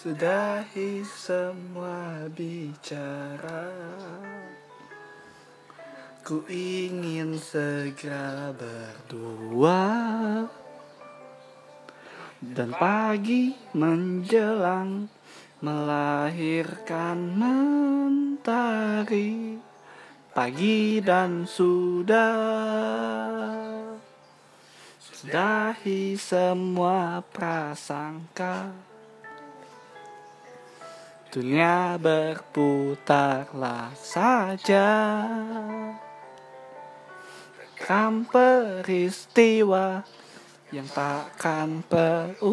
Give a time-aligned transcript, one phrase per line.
[0.00, 3.68] Sudahi semua bicara.
[6.24, 9.92] Ku ingin segera berdua.
[12.40, 15.04] Dan pagi menjelang
[15.60, 17.36] Melahirkan
[18.40, 18.80] mentari.
[20.32, 22.40] Pagi dan sudah.
[24.96, 28.88] Sudahi semua prasangka
[31.30, 34.90] Dunia berputarlah saja.
[37.54, 40.02] Rekam peristiwa
[40.74, 42.50] yang takkan terulangi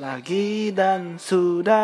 [0.00, 1.76] Lagi dan sudah.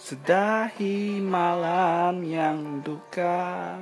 [0.00, 3.76] Sudahi malam yang duka.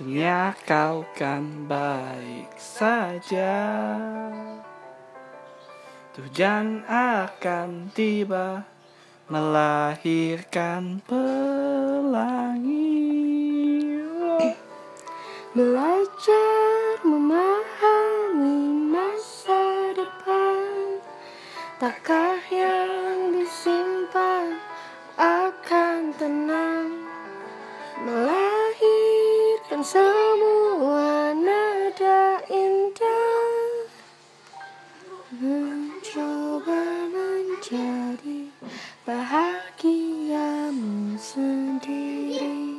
[0.00, 3.60] Dunia kau kan baik saja
[6.18, 8.66] Hujan akan tiba
[9.30, 12.90] melahirkan pelangi.
[15.54, 20.98] Belajar memahami masa depan
[21.78, 24.58] Takkah yang disimpan
[25.14, 26.98] akan tenang.
[28.02, 30.57] Melahirkan semua
[37.58, 38.54] menjadi
[39.02, 40.78] bahagiamu
[41.18, 42.70] sendiri.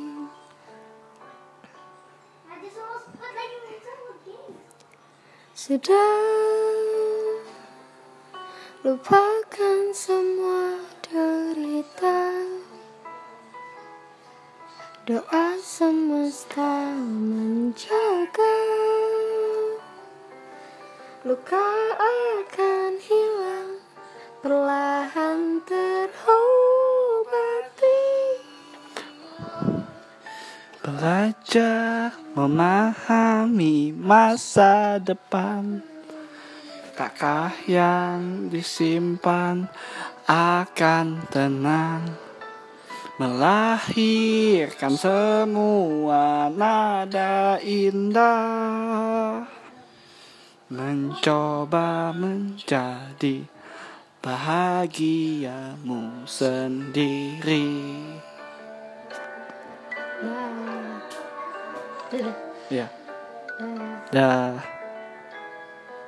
[5.52, 6.16] Sudah
[8.80, 12.40] lupakan semua derita.
[15.04, 18.56] Doa semesta menjaga.
[21.28, 21.68] Luka
[22.00, 22.79] akan
[24.40, 26.00] Perlahan terobati
[30.80, 35.84] Belajar memahami masa depan.
[36.96, 39.68] Takkah yang disimpan
[40.24, 42.08] akan tenang?
[43.20, 49.44] Melahirkan semua nada indah.
[50.72, 53.59] Mencoba menjadi
[54.20, 57.68] bahagiamu sendiri
[60.20, 61.00] Nah.
[62.68, 62.86] Ya,
[63.60, 64.04] Nah.
[64.12, 64.79] dah.